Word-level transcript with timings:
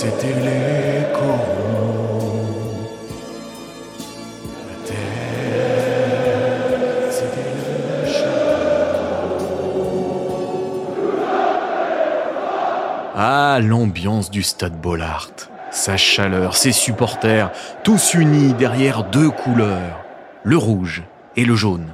c'était 0.00 0.28
les 0.28 1.04
Ah, 13.22 13.58
l'ambiance 13.60 14.30
du 14.30 14.42
stade 14.42 14.80
Bollard. 14.80 15.28
Sa 15.70 15.98
chaleur, 15.98 16.56
ses 16.56 16.72
supporters, 16.72 17.50
tous 17.84 18.14
unis 18.14 18.54
derrière 18.54 19.04
deux 19.04 19.28
couleurs, 19.28 20.02
le 20.44 20.56
rouge 20.56 21.02
et 21.36 21.44
le 21.44 21.54
jaune. 21.56 21.88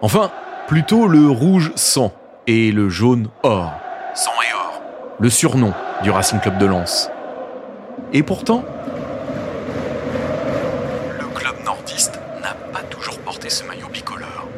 Enfin, 0.00 0.30
plutôt 0.66 1.06
le 1.06 1.28
rouge 1.28 1.72
sang 1.74 2.12
et 2.46 2.72
le 2.72 2.88
jaune 2.88 3.28
or. 3.42 3.74
Le 5.22 5.30
surnom 5.30 5.72
du 6.02 6.10
Racing 6.10 6.40
Club 6.40 6.58
de 6.58 6.66
Lens. 6.66 7.08
Et 8.12 8.24
pourtant, 8.24 8.64
le 11.16 11.28
club 11.28 11.54
nordiste 11.64 12.18
n'a 12.40 12.54
pas 12.72 12.82
toujours 12.82 13.20
porté 13.20 13.48
ce 13.48 13.62
maillot 13.62 13.86
bicolore. 13.86 14.48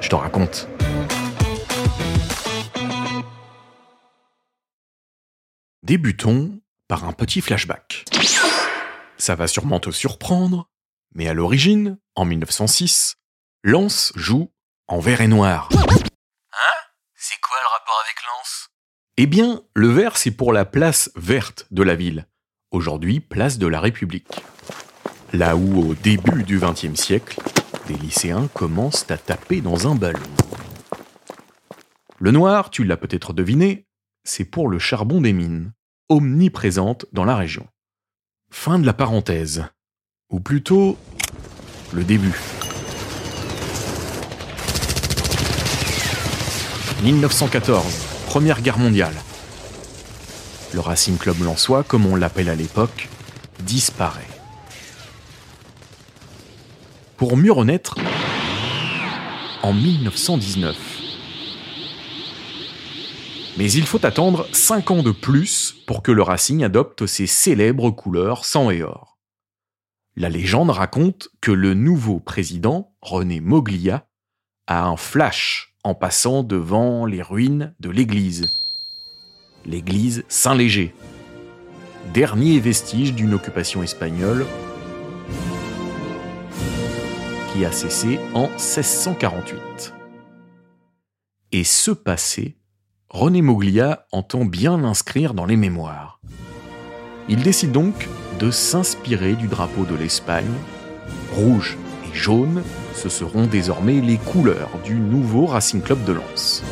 Je 0.00 0.08
t'en 0.08 0.18
raconte. 0.18 0.68
Débutons 5.82 6.60
par 6.86 7.02
un 7.04 7.12
petit 7.12 7.40
flashback. 7.40 8.04
Ça 9.16 9.34
va 9.34 9.48
sûrement 9.48 9.80
te 9.80 9.90
surprendre, 9.90 10.68
mais 11.12 11.26
à 11.26 11.34
l'origine, 11.34 11.98
en 12.14 12.24
1906, 12.24 13.16
Lens 13.64 14.12
joue 14.14 14.48
en 14.86 15.00
vert 15.00 15.22
et 15.22 15.26
noir. 15.26 15.68
Hein? 15.72 16.76
C'est 17.16 17.40
quoi 17.40 17.56
le 17.60 17.72
rapport 17.72 18.00
avec 18.04 18.14
Lens? 18.22 18.68
Eh 19.20 19.26
bien, 19.26 19.62
le 19.74 19.88
vert, 19.88 20.16
c'est 20.16 20.30
pour 20.30 20.52
la 20.52 20.64
place 20.64 21.10
verte 21.16 21.66
de 21.72 21.82
la 21.82 21.96
ville, 21.96 22.28
aujourd'hui 22.70 23.18
place 23.18 23.58
de 23.58 23.66
la 23.66 23.80
République. 23.80 24.44
Là 25.32 25.56
où, 25.56 25.90
au 25.90 25.94
début 25.94 26.44
du 26.44 26.60
XXe 26.60 26.94
siècle, 26.94 27.40
des 27.88 27.94
lycéens 27.94 28.48
commencent 28.54 29.10
à 29.10 29.18
taper 29.18 29.60
dans 29.60 29.88
un 29.90 29.96
ballon. 29.96 30.22
Le 32.20 32.30
noir, 32.30 32.70
tu 32.70 32.84
l'as 32.84 32.96
peut-être 32.96 33.32
deviné, 33.32 33.88
c'est 34.22 34.44
pour 34.44 34.68
le 34.68 34.78
charbon 34.78 35.20
des 35.20 35.32
mines, 35.32 35.72
omniprésente 36.08 37.06
dans 37.12 37.24
la 37.24 37.34
région. 37.34 37.66
Fin 38.52 38.78
de 38.78 38.86
la 38.86 38.92
parenthèse. 38.92 39.64
Ou 40.30 40.38
plutôt, 40.38 40.96
le 41.92 42.04
début. 42.04 42.38
1914, 47.02 48.17
Première 48.28 48.60
Guerre 48.60 48.78
mondiale. 48.78 49.14
Le 50.74 50.80
Racing 50.80 51.16
Club 51.16 51.42
Lensois, 51.42 51.82
comme 51.82 52.04
on 52.04 52.14
l'appelle 52.14 52.50
à 52.50 52.54
l'époque, 52.54 53.08
disparaît. 53.60 54.28
Pour 57.16 57.38
mieux 57.38 57.52
renaître, 57.52 57.96
en 59.62 59.72
1919. 59.72 60.76
Mais 63.56 63.72
il 63.72 63.86
faut 63.86 64.04
attendre 64.04 64.46
5 64.52 64.90
ans 64.90 65.02
de 65.02 65.10
plus 65.10 65.74
pour 65.86 66.02
que 66.02 66.12
le 66.12 66.22
Racing 66.22 66.62
adopte 66.62 67.06
ses 67.06 67.26
célèbres 67.26 67.90
couleurs 67.90 68.44
sang 68.44 68.70
et 68.70 68.82
or. 68.82 69.16
La 70.16 70.28
légende 70.28 70.68
raconte 70.68 71.30
que 71.40 71.50
le 71.50 71.72
nouveau 71.72 72.20
président, 72.20 72.92
René 73.00 73.40
Moglia, 73.40 74.06
a 74.66 74.84
un 74.84 74.98
flash 74.98 75.77
en 75.88 75.94
passant 75.94 76.42
devant 76.42 77.06
les 77.06 77.22
ruines 77.22 77.74
de 77.80 77.88
l'église. 77.88 78.50
L'église 79.64 80.22
Saint-Léger, 80.28 80.94
dernier 82.12 82.60
vestige 82.60 83.14
d'une 83.14 83.32
occupation 83.32 83.82
espagnole 83.82 84.44
qui 87.50 87.64
a 87.64 87.72
cessé 87.72 88.20
en 88.34 88.48
1648. 88.48 89.94
Et 91.52 91.64
ce 91.64 91.90
passé, 91.90 92.58
René 93.08 93.40
Moglia 93.40 94.06
entend 94.12 94.44
bien 94.44 94.76
l'inscrire 94.76 95.32
dans 95.32 95.46
les 95.46 95.56
mémoires. 95.56 96.20
Il 97.30 97.42
décide 97.42 97.72
donc 97.72 98.10
de 98.38 98.50
s'inspirer 98.50 99.36
du 99.36 99.48
drapeau 99.48 99.86
de 99.86 99.94
l'Espagne, 99.94 100.52
rouge 101.32 101.78
et 102.04 102.14
jaune, 102.14 102.62
ce 102.98 103.08
seront 103.08 103.46
désormais 103.46 104.00
les 104.00 104.18
couleurs 104.18 104.76
du 104.82 104.96
nouveau 104.96 105.46
Racing 105.46 105.80
Club 105.82 106.02
de 106.04 106.14
Lens. 106.14 106.64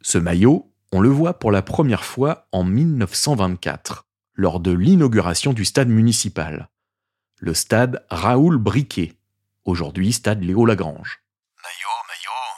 Ce 0.00 0.16
maillot, 0.16 0.72
on 0.92 1.00
le 1.00 1.08
voit 1.08 1.40
pour 1.40 1.50
la 1.50 1.60
première 1.60 2.04
fois 2.04 2.46
en 2.52 2.62
1924, 2.62 4.06
lors 4.34 4.60
de 4.60 4.70
l'inauguration 4.70 5.52
du 5.52 5.64
stade 5.64 5.88
municipal, 5.88 6.70
le 7.38 7.52
stade 7.52 8.06
Raoul 8.10 8.58
Briquet, 8.58 9.14
aujourd'hui 9.64 10.12
stade 10.12 10.44
Léo 10.44 10.66
Lagrange. 10.66 11.24
Maillot, 11.64 11.98
maillot. 12.06 12.54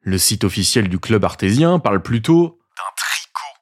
Le 0.00 0.18
site 0.18 0.42
officiel 0.42 0.88
du 0.88 0.98
club 0.98 1.24
artésien 1.24 1.78
parle 1.78 2.02
plutôt 2.02 2.58
D'un 2.76 2.92
tricot, 2.96 3.54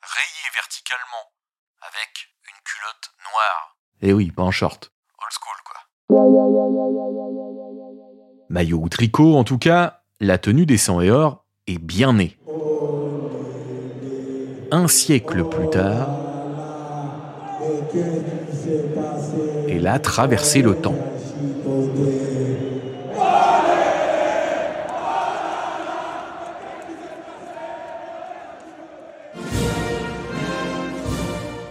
rayé 0.00 0.54
verticalement, 0.54 1.32
avec 1.80 2.30
une 2.46 2.62
culotte 2.62 3.10
noire. 3.32 3.76
Eh 4.02 4.12
oui, 4.12 4.30
pas 4.30 4.44
en 4.44 4.52
short. 4.52 4.92
Old 5.18 5.32
school. 5.32 5.65
Maillot 8.48 8.78
ou 8.78 8.88
tricot, 8.88 9.36
en 9.36 9.44
tout 9.44 9.58
cas, 9.58 10.00
la 10.20 10.38
tenue 10.38 10.66
des 10.66 10.78
100 10.78 11.00
et 11.02 11.10
or 11.10 11.44
est 11.66 11.78
bien 11.78 12.14
née. 12.14 12.36
Un 14.70 14.88
siècle 14.88 15.44
plus 15.44 15.68
tard, 15.68 16.08
elle 19.68 19.86
a 19.86 19.98
traversé 19.98 20.62
le 20.62 20.74
temps. 20.74 20.94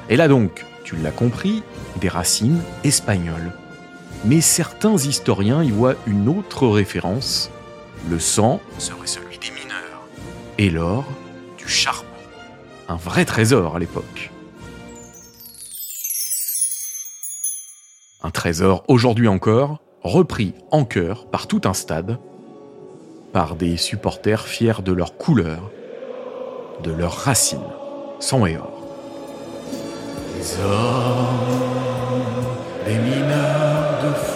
Elle 0.08 0.22
a 0.22 0.28
donc, 0.28 0.66
tu 0.84 0.96
l'as 0.98 1.12
compris, 1.12 1.64
des 2.00 2.10
racines 2.10 2.62
espagnoles. 2.84 3.52
Mais 4.26 4.42
certains 4.42 4.98
historiens 4.98 5.64
y 5.64 5.70
voient 5.70 5.94
une 6.08 6.28
autre 6.28 6.68
référence. 6.68 7.52
Le 8.10 8.20
sang 8.20 8.60
serait 8.80 9.06
celui 9.06 9.38
des 9.38 9.52
mineurs. 9.52 10.08
Et 10.58 10.72
l'or, 10.72 11.06
du 11.60 11.68
charbon. 11.68 12.08
Un 12.88 12.96
vrai 12.96 13.26
trésor 13.26 13.76
à 13.76 13.80
l'époque. 13.80 14.32
Un 18.24 18.32
trésor 18.32 18.84
aujourd'hui 18.88 19.28
encore, 19.28 19.80
repris 20.02 20.56
en 20.72 20.86
chœur 20.86 21.28
par 21.28 21.46
tout 21.46 21.62
un 21.66 21.76
stade, 21.76 22.18
par 23.32 23.56
des 23.56 23.78
supporters 23.78 24.48
fiers 24.48 24.82
de 24.84 24.92
leur 24.92 25.18
couleur, 25.18 25.70
de 26.84 26.92
leurs 26.92 27.14
racines, 27.14 27.60
sang 28.20 28.48
et 28.48 28.58
or. 28.58 28.72
Les 30.36 30.58
les 32.88 33.00
mineurs 33.00 33.75
de 34.06 34.35